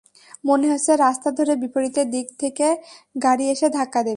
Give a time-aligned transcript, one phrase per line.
[0.43, 2.67] মনে হচ্ছে রাস্তা ধরে বিপরীতে দিক থেকে
[3.15, 4.09] গাড়ি এসে ধাক্কা দেবে।